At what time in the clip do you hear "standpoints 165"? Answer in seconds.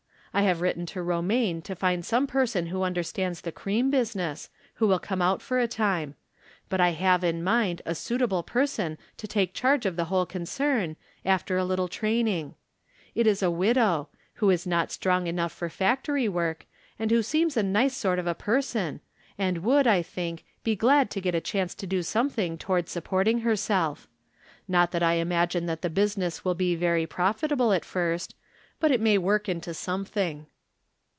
25.01-25.01